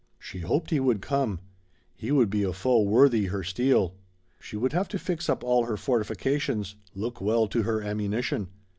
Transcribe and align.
She 0.17 0.39
hoped 0.39 0.71
he 0.71 0.79
would 0.79 0.99
come. 0.99 1.41
He 1.95 2.11
would 2.11 2.31
be 2.31 2.41
a 2.41 2.53
foe 2.53 2.81
worthy 2.81 3.25
her 3.27 3.43
steel. 3.43 3.93
She 4.39 4.57
would 4.57 4.73
have 4.73 4.87
to 4.87 4.97
fix 4.97 5.29
up 5.29 5.43
all 5.43 5.65
her 5.67 5.77
fortifications 5.77 6.73
look 6.95 7.21
well 7.21 7.47
to 7.49 7.61
her 7.61 7.83
ammunition. 7.83 8.47